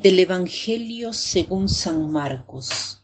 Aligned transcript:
Del 0.00 0.20
Evangelio 0.20 1.12
según 1.12 1.68
San 1.68 2.12
Marcos. 2.12 3.02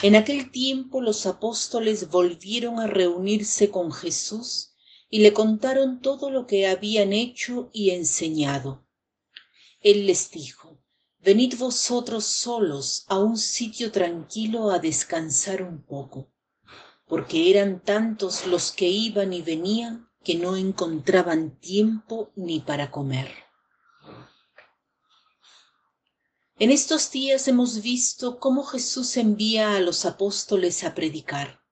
En 0.00 0.14
aquel 0.14 0.52
tiempo 0.52 1.00
los 1.00 1.26
apóstoles 1.26 2.08
volvieron 2.08 2.78
a 2.78 2.86
reunirse 2.86 3.68
con 3.68 3.90
Jesús 3.90 4.72
y 5.08 5.22
le 5.22 5.32
contaron 5.32 6.00
todo 6.00 6.30
lo 6.30 6.46
que 6.46 6.68
habían 6.68 7.12
hecho 7.12 7.68
y 7.72 7.90
enseñado. 7.90 8.86
Él 9.80 10.06
les 10.06 10.30
dijo, 10.30 10.78
Venid 11.18 11.58
vosotros 11.58 12.26
solos 12.26 13.06
a 13.08 13.18
un 13.18 13.36
sitio 13.36 13.90
tranquilo 13.90 14.70
a 14.70 14.78
descansar 14.78 15.64
un 15.64 15.82
poco, 15.82 16.30
porque 17.08 17.50
eran 17.50 17.82
tantos 17.82 18.46
los 18.46 18.70
que 18.70 18.86
iban 18.86 19.32
y 19.32 19.42
venían 19.42 20.08
que 20.22 20.36
no 20.36 20.56
encontraban 20.56 21.58
tiempo 21.58 22.30
ni 22.36 22.60
para 22.60 22.92
comer. 22.92 23.49
En 26.60 26.70
estos 26.70 27.10
días 27.10 27.48
hemos 27.48 27.80
visto 27.80 28.38
cómo 28.38 28.64
Jesús 28.64 29.16
envía 29.16 29.76
a 29.76 29.80
los 29.80 30.04
apóstoles 30.04 30.84
a 30.84 30.94
predicar. 30.94 31.64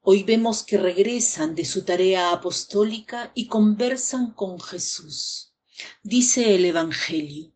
Hoy 0.00 0.22
vemos 0.22 0.62
que 0.62 0.78
regresan 0.78 1.56
de 1.56 1.64
su 1.64 1.82
tarea 1.82 2.30
apostólica 2.30 3.32
y 3.34 3.48
conversan 3.48 4.30
con 4.30 4.60
Jesús. 4.60 5.56
Dice 6.04 6.54
el 6.54 6.66
Evangelio, 6.66 7.52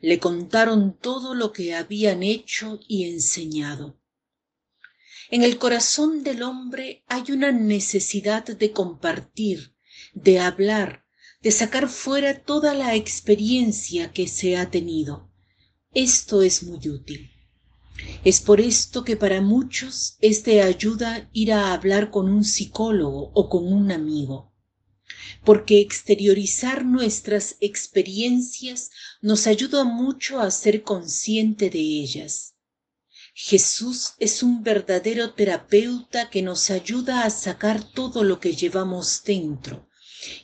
le 0.00 0.18
contaron 0.18 0.98
todo 0.98 1.36
lo 1.36 1.52
que 1.52 1.76
habían 1.76 2.24
hecho 2.24 2.80
y 2.88 3.08
enseñado. 3.08 3.96
En 5.30 5.44
el 5.44 5.56
corazón 5.56 6.24
del 6.24 6.42
hombre 6.42 7.04
hay 7.06 7.30
una 7.30 7.52
necesidad 7.52 8.42
de 8.44 8.72
compartir, 8.72 9.76
de 10.14 10.40
hablar, 10.40 11.06
de 11.42 11.52
sacar 11.52 11.88
fuera 11.88 12.42
toda 12.42 12.74
la 12.74 12.96
experiencia 12.96 14.10
que 14.10 14.26
se 14.26 14.56
ha 14.56 14.68
tenido 14.68 15.31
esto 15.94 16.42
es 16.42 16.62
muy 16.62 16.88
útil. 16.88 17.30
Es 18.24 18.40
por 18.40 18.60
esto 18.60 19.04
que 19.04 19.16
para 19.16 19.40
muchos 19.40 20.16
es 20.20 20.44
de 20.44 20.62
ayuda 20.62 21.28
ir 21.32 21.52
a 21.52 21.72
hablar 21.72 22.10
con 22.10 22.28
un 22.28 22.44
psicólogo 22.44 23.30
o 23.34 23.48
con 23.48 23.70
un 23.70 23.92
amigo, 23.92 24.52
porque 25.44 25.80
exteriorizar 25.80 26.84
nuestras 26.84 27.56
experiencias 27.60 28.90
nos 29.20 29.46
ayuda 29.46 29.84
mucho 29.84 30.40
a 30.40 30.50
ser 30.50 30.82
consciente 30.82 31.68
de 31.68 31.80
ellas. 31.80 32.54
Jesús 33.34 34.12
es 34.18 34.42
un 34.42 34.62
verdadero 34.62 35.32
terapeuta 35.34 36.30
que 36.30 36.42
nos 36.42 36.70
ayuda 36.70 37.24
a 37.24 37.30
sacar 37.30 37.82
todo 37.82 38.24
lo 38.24 38.40
que 38.40 38.54
llevamos 38.54 39.22
dentro 39.24 39.88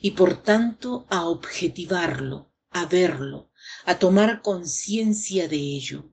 y 0.01 0.11
por 0.11 0.41
tanto 0.43 1.05
a 1.09 1.27
objetivarlo, 1.27 2.51
a 2.71 2.85
verlo, 2.85 3.48
a 3.85 3.97
tomar 3.97 4.41
conciencia 4.41 5.47
de 5.47 5.57
ello. 5.57 6.11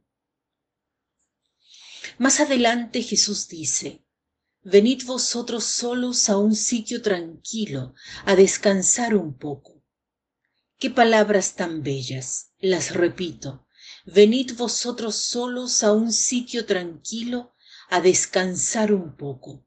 Más 2.18 2.40
adelante 2.40 3.02
Jesús 3.02 3.48
dice, 3.48 4.02
Venid 4.62 5.04
vosotros 5.04 5.64
solos 5.64 6.28
a 6.28 6.38
un 6.38 6.56
sitio 6.56 7.02
tranquilo, 7.02 7.94
a 8.24 8.34
descansar 8.34 9.14
un 9.14 9.36
poco. 9.36 9.84
Qué 10.78 10.90
palabras 10.90 11.54
tan 11.54 11.82
bellas, 11.82 12.52
las 12.58 12.94
repito. 12.94 13.66
Venid 14.06 14.54
vosotros 14.56 15.16
solos 15.16 15.82
a 15.82 15.92
un 15.92 16.12
sitio 16.12 16.66
tranquilo, 16.66 17.54
a 17.90 18.00
descansar 18.00 18.92
un 18.92 19.14
poco. 19.16 19.64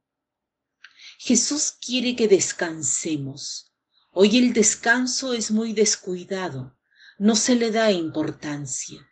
Jesús 1.18 1.72
quiere 1.72 2.16
que 2.16 2.28
descansemos. 2.28 3.72
Hoy 4.12 4.38
el 4.38 4.54
descanso 4.54 5.34
es 5.34 5.52
muy 5.52 5.74
descuidado 5.74 6.79
no 7.20 7.36
se 7.36 7.56
le 7.56 7.70
da 7.70 7.92
importancia. 7.92 9.06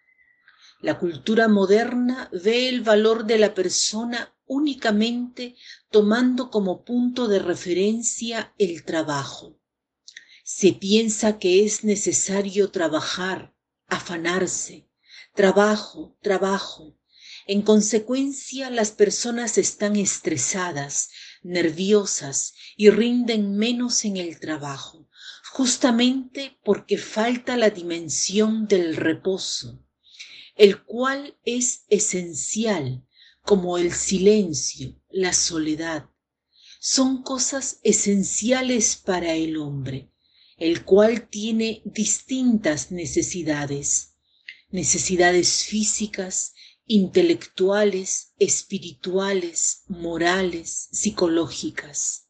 La 0.79 0.97
cultura 0.97 1.49
moderna 1.49 2.29
ve 2.31 2.69
el 2.69 2.81
valor 2.81 3.25
de 3.25 3.37
la 3.37 3.53
persona 3.53 4.33
únicamente 4.45 5.55
tomando 5.91 6.49
como 6.49 6.85
punto 6.85 7.27
de 7.27 7.39
referencia 7.39 8.53
el 8.57 8.85
trabajo. 8.85 9.59
Se 10.45 10.71
piensa 10.71 11.37
que 11.37 11.65
es 11.65 11.83
necesario 11.83 12.71
trabajar, 12.71 13.53
afanarse, 13.87 14.87
trabajo, 15.33 16.17
trabajo. 16.21 16.97
En 17.45 17.61
consecuencia, 17.61 18.69
las 18.69 18.91
personas 18.91 19.57
están 19.57 19.97
estresadas, 19.97 21.09
nerviosas 21.43 22.53
y 22.77 22.89
rinden 22.89 23.57
menos 23.57 24.05
en 24.05 24.15
el 24.15 24.39
trabajo 24.39 25.06
justamente 25.57 26.55
porque 26.63 26.99
falta 26.99 27.57
la 27.57 27.71
dimensión 27.71 28.67
del 28.67 28.95
reposo, 28.95 29.83
el 30.55 30.83
cual 30.83 31.35
es 31.45 31.83
esencial 31.89 33.03
como 33.41 33.79
el 33.79 33.91
silencio, 33.91 35.01
la 35.09 35.33
soledad. 35.33 36.11
Son 36.79 37.23
cosas 37.23 37.79
esenciales 37.81 38.97
para 38.97 39.33
el 39.33 39.57
hombre, 39.57 40.11
el 40.57 40.85
cual 40.85 41.27
tiene 41.27 41.81
distintas 41.85 42.91
necesidades, 42.91 44.13
necesidades 44.69 45.63
físicas, 45.63 46.53
intelectuales, 46.85 48.35
espirituales, 48.37 49.85
morales, 49.87 50.87
psicológicas. 50.91 52.26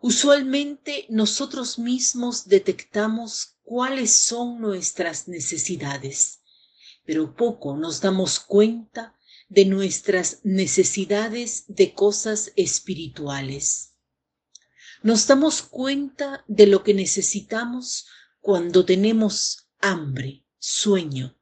Usualmente 0.00 1.06
nosotros 1.08 1.78
mismos 1.78 2.46
detectamos 2.46 3.56
cuáles 3.62 4.12
son 4.12 4.60
nuestras 4.60 5.26
necesidades, 5.26 6.40
pero 7.04 7.34
poco 7.34 7.76
nos 7.76 8.00
damos 8.00 8.38
cuenta 8.40 9.16
de 9.48 9.64
nuestras 9.64 10.40
necesidades 10.44 11.64
de 11.68 11.94
cosas 11.94 12.52
espirituales. 12.56 13.94
Nos 15.02 15.26
damos 15.26 15.62
cuenta 15.62 16.44
de 16.48 16.66
lo 16.66 16.82
que 16.82 16.94
necesitamos 16.94 18.06
cuando 18.40 18.84
tenemos 18.84 19.68
hambre, 19.80 20.44
sueño, 20.58 21.38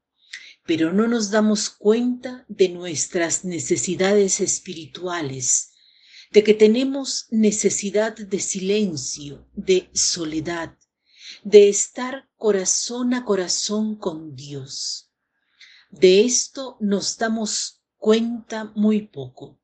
pero 0.66 0.92
no 0.92 1.08
nos 1.08 1.30
damos 1.30 1.70
cuenta 1.70 2.44
de 2.48 2.68
nuestras 2.68 3.44
necesidades 3.44 4.40
espirituales, 4.40 5.73
de 6.34 6.42
que 6.42 6.52
tenemos 6.52 7.28
necesidad 7.30 8.16
de 8.16 8.40
silencio, 8.40 9.48
de 9.52 9.88
soledad, 9.94 10.76
de 11.44 11.68
estar 11.68 12.28
corazón 12.36 13.14
a 13.14 13.24
corazón 13.24 13.94
con 13.94 14.34
Dios. 14.34 15.12
De 15.90 16.24
esto 16.24 16.76
nos 16.80 17.18
damos 17.18 17.84
cuenta 17.98 18.64
muy 18.74 19.02
poco. 19.02 19.60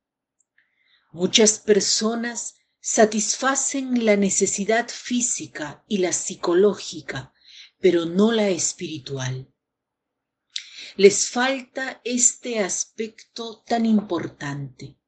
Muchas 1.11 1.59
personas 1.59 2.55
satisfacen 2.79 4.05
la 4.05 4.15
necesidad 4.15 4.87
física 4.87 5.83
y 5.89 5.97
la 5.97 6.13
psicológica, 6.13 7.33
pero 7.81 8.05
no 8.05 8.31
la 8.31 8.47
espiritual. 8.47 9.53
Les 10.95 11.27
falta 11.27 11.99
este 12.05 12.59
aspecto 12.59 13.61
tan 13.67 13.85
importante 13.85 15.00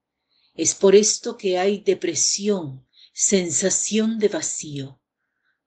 es 0.55 0.75
por 0.75 0.95
esto 0.95 1.35
que 1.35 1.57
hay 1.57 1.79
depresión, 1.79 2.87
sensación 3.11 4.19
de 4.19 4.27
vacío, 4.27 5.01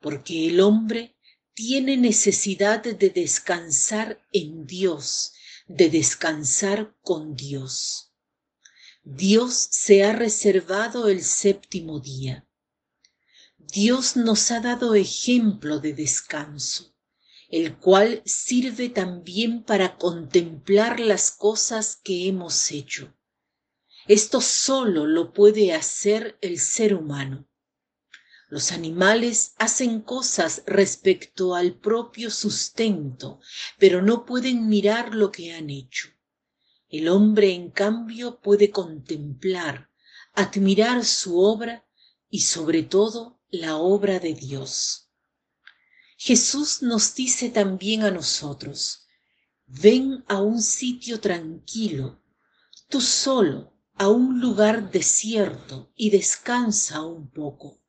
porque 0.01 0.47
el 0.47 0.61
hombre 0.61 1.17
tiene 1.55 1.97
necesidad 1.97 2.83
de 2.83 3.11
descansar 3.11 4.25
en 4.33 4.67
Dios, 4.67 5.33
de 5.67 5.91
descansar 5.91 6.95
con 7.03 7.35
Dios. 7.35 8.13
Dios 9.03 9.55
se 9.71 10.05
ha 10.05 10.13
reservado 10.13 11.09
el 11.09 11.25
séptimo 11.25 11.99
día. 11.99 12.47
Dios 13.59 14.17
nos 14.17 14.53
ha 14.53 14.61
dado 14.61 14.95
ejemplo 14.95 15.81
de 15.81 15.95
descanso, 15.95 16.95
el 17.49 17.77
cual 17.77 18.23
sirve 18.25 18.89
también 18.89 19.65
para 19.65 19.97
contemplar 19.97 21.01
las 21.01 21.33
cosas 21.33 21.97
que 21.97 22.29
hemos 22.29 22.71
hecho 22.71 23.16
esto 24.09 24.41
solo 24.41 25.07
lo 25.07 25.33
puede 25.33 25.73
hacer 25.73 26.39
el 26.41 26.59
ser 26.61 26.95
humano. 26.95 27.49
Los 28.49 28.71
animales 28.71 29.55
hacen 29.59 30.01
cosas 30.01 30.63
respecto 30.67 31.57
al 31.57 31.75
propio 31.75 32.31
sustento, 32.31 33.41
pero 33.79 34.03
no 34.03 34.25
pueden 34.25 34.69
mirar 34.69 35.15
lo 35.15 35.33
que 35.33 35.53
han 35.53 35.69
hecho. 35.69 36.09
El 36.89 37.09
hombre, 37.09 37.53
en 37.53 37.73
cambio, 37.73 38.39
puede 38.41 38.71
contemplar, 38.71 39.91
admirar 40.35 41.05
su 41.05 41.41
obra 41.41 41.85
y 42.31 42.43
sobre 42.43 42.85
todo 42.85 43.41
la 43.51 43.77
obra 43.77 44.21
de 44.21 44.35
Dios. 44.35 45.11
Jesús 46.17 46.83
nos 46.83 47.15
dice 47.17 47.51
también 47.51 48.05
a 48.05 48.13
nosotros, 48.13 49.07
ven 49.67 50.25
a 50.29 50.41
un 50.41 50.63
sitio 50.63 51.21
tranquilo, 51.21 52.23
tú 52.89 53.01
solo, 53.01 53.76
a 53.99 54.09
un 54.09 54.41
lugar 54.41 54.91
desierto 54.91 55.91
y 55.97 56.11
descansa 56.11 57.03
un 57.03 57.29
poco. 57.31 57.81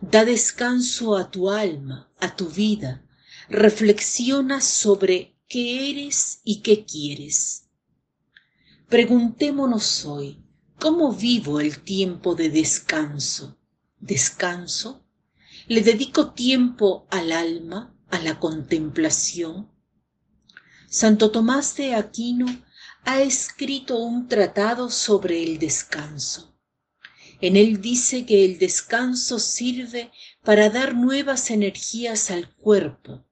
Da 0.00 0.24
descanso 0.24 1.16
a 1.16 1.30
tu 1.30 1.50
alma, 1.50 2.10
a 2.18 2.34
tu 2.34 2.48
vida. 2.48 3.04
Reflexiona 3.48 4.60
sobre 4.60 5.36
qué 5.48 5.90
eres 5.90 6.40
y 6.44 6.62
qué 6.62 6.84
quieres. 6.84 7.66
Preguntémonos 8.88 10.04
hoy, 10.06 10.42
¿cómo 10.78 11.12
vivo 11.12 11.60
el 11.60 11.80
tiempo 11.80 12.34
de 12.34 12.48
descanso? 12.48 13.58
¿Descanso? 13.98 15.04
¿Le 15.68 15.82
dedico 15.82 16.32
tiempo 16.32 17.06
al 17.10 17.32
alma, 17.32 17.94
a 18.10 18.18
la 18.20 18.40
contemplación? 18.40 19.70
Santo 20.88 21.30
Tomás 21.30 21.76
de 21.76 21.94
Aquino 21.94 22.46
ha 23.04 23.22
escrito 23.22 23.98
un 23.98 24.28
tratado 24.28 24.90
sobre 24.90 25.42
el 25.42 25.58
descanso. 25.58 26.58
En 27.40 27.56
él 27.56 27.80
dice 27.80 28.26
que 28.26 28.44
el 28.44 28.58
descanso 28.58 29.38
sirve 29.38 30.10
para 30.44 30.68
dar 30.68 30.94
nuevas 30.94 31.50
energías 31.50 32.30
al 32.30 32.54
cuerpo. 32.54 33.24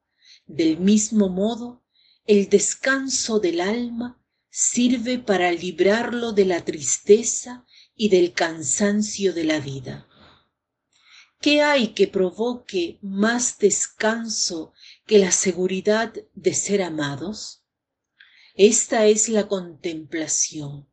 Del 0.47 0.79
mismo 0.79 1.29
modo, 1.29 1.85
el 2.27 2.49
descanso 2.49 3.39
del 3.39 3.61
alma 3.61 4.23
sirve 4.51 5.19
para 5.19 5.53
librarlo 5.53 6.33
de 6.33 6.47
la 6.47 6.65
tristeza 6.65 7.67
y 7.95 8.09
del 8.09 8.33
cansancio 8.33 9.35
de 9.35 9.45
la 9.45 9.61
vida. 9.61 10.09
¿Qué 11.41 11.63
hay 11.63 11.89
que 11.89 12.09
provoque 12.09 12.99
más 13.03 13.59
descanso 13.59 14.73
que 15.07 15.19
la 15.19 15.31
seguridad 15.31 16.13
de 16.35 16.55
ser 16.55 16.83
amados? 16.83 17.58
Esta 18.59 19.07
es 19.07 19.29
la 19.29 19.47
contemplación. 19.47 20.89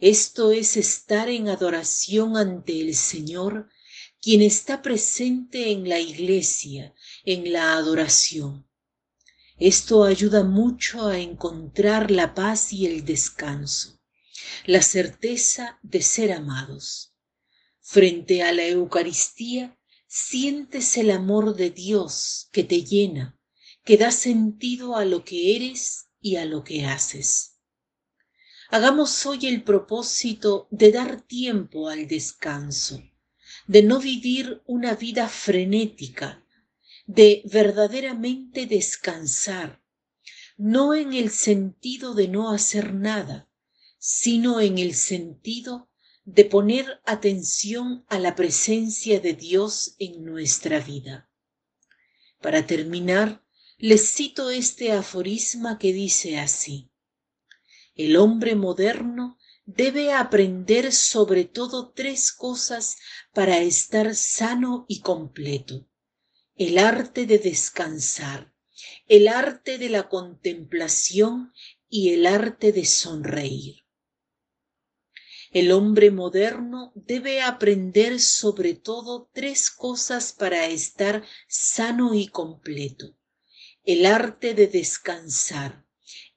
Esto 0.00 0.50
es 0.50 0.76
estar 0.76 1.28
en 1.28 1.48
adoración 1.48 2.36
ante 2.36 2.80
el 2.80 2.96
Señor, 2.96 3.68
quien 4.20 4.42
está 4.42 4.82
presente 4.82 5.70
en 5.70 5.88
la 5.88 6.00
iglesia, 6.00 6.92
en 7.24 7.52
la 7.52 7.74
adoración. 7.74 8.68
Esto 9.56 10.02
ayuda 10.02 10.42
mucho 10.42 11.06
a 11.06 11.20
encontrar 11.20 12.10
la 12.10 12.34
paz 12.34 12.72
y 12.72 12.86
el 12.86 13.04
descanso, 13.04 14.00
la 14.64 14.82
certeza 14.82 15.78
de 15.84 16.02
ser 16.02 16.32
amados. 16.32 17.14
Frente 17.82 18.42
a 18.42 18.50
la 18.50 18.66
Eucaristía, 18.66 19.78
sientes 20.08 20.96
el 20.96 21.12
amor 21.12 21.54
de 21.54 21.70
Dios 21.70 22.48
que 22.50 22.64
te 22.64 22.82
llena, 22.82 23.38
que 23.84 23.96
da 23.96 24.10
sentido 24.10 24.96
a 24.96 25.04
lo 25.04 25.24
que 25.24 25.54
eres 25.54 26.05
y 26.26 26.34
a 26.34 26.44
lo 26.44 26.64
que 26.64 26.84
haces. 26.86 27.60
Hagamos 28.68 29.24
hoy 29.26 29.46
el 29.46 29.62
propósito 29.62 30.66
de 30.72 30.90
dar 30.90 31.20
tiempo 31.20 31.88
al 31.88 32.08
descanso, 32.08 33.00
de 33.68 33.84
no 33.84 34.00
vivir 34.00 34.60
una 34.66 34.96
vida 34.96 35.28
frenética, 35.28 36.44
de 37.06 37.42
verdaderamente 37.44 38.66
descansar, 38.66 39.80
no 40.56 40.96
en 40.96 41.12
el 41.12 41.30
sentido 41.30 42.12
de 42.12 42.26
no 42.26 42.50
hacer 42.50 42.92
nada, 42.92 43.48
sino 43.96 44.60
en 44.60 44.78
el 44.78 44.94
sentido 44.94 45.88
de 46.24 46.44
poner 46.44 47.00
atención 47.04 48.04
a 48.08 48.18
la 48.18 48.34
presencia 48.34 49.20
de 49.20 49.34
Dios 49.34 49.94
en 50.00 50.24
nuestra 50.24 50.80
vida. 50.80 51.30
Para 52.40 52.66
terminar, 52.66 53.45
les 53.78 54.14
cito 54.14 54.48
este 54.48 54.92
aforisma 54.92 55.78
que 55.78 55.92
dice 55.92 56.38
así, 56.38 56.90
el 57.94 58.16
hombre 58.16 58.54
moderno 58.54 59.38
debe 59.66 60.14
aprender 60.14 60.92
sobre 60.92 61.44
todo 61.44 61.92
tres 61.92 62.32
cosas 62.32 62.96
para 63.34 63.58
estar 63.58 64.14
sano 64.14 64.86
y 64.88 65.00
completo. 65.00 65.86
El 66.54 66.78
arte 66.78 67.26
de 67.26 67.38
descansar, 67.38 68.54
el 69.08 69.28
arte 69.28 69.76
de 69.76 69.90
la 69.90 70.08
contemplación 70.08 71.52
y 71.88 72.14
el 72.14 72.26
arte 72.26 72.72
de 72.72 72.86
sonreír. 72.86 73.84
El 75.50 75.70
hombre 75.70 76.10
moderno 76.10 76.92
debe 76.94 77.42
aprender 77.42 78.20
sobre 78.20 78.74
todo 78.74 79.28
tres 79.34 79.70
cosas 79.70 80.32
para 80.32 80.66
estar 80.66 81.24
sano 81.46 82.14
y 82.14 82.28
completo. 82.28 83.16
El 83.86 84.04
arte 84.04 84.54
de 84.54 84.66
descansar, 84.66 85.86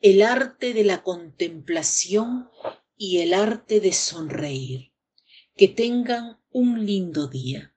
el 0.01 0.22
arte 0.22 0.72
de 0.75 0.84
la 0.84 1.01
contemplación 1.01 2.48
y 2.96 3.22
el 3.22 3.34
arte 3.34 3.80
de 3.80 3.92
sonreír. 3.92 4.94
Que 5.56 5.68
tengan 5.68 6.40
un 6.51 6.86
lindo 6.86 7.28
día. 7.28 7.75